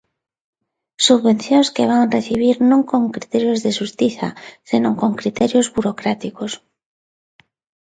Subvencións 1.07 1.67
que 1.75 1.89
van 1.91 2.11
recibir 2.15 2.55
non 2.71 2.81
con 2.91 3.03
criterios 3.15 3.59
de 3.65 3.71
xustiza, 3.79 4.27
senón 4.69 4.93
con 5.01 5.11
criterios 5.19 5.67
burocráticos. 5.75 6.51